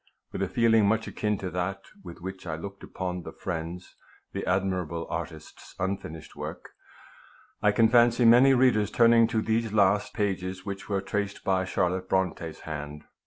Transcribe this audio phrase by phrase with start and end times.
[0.31, 3.93] With a feeling much akin to that with which I looked upon the friend's
[4.33, 6.69] the admirable artist's unfinished work,
[7.61, 11.65] I can fancy many readers turning to these the last pages which wore traced by
[11.65, 13.03] Charlotte Bronte's hand.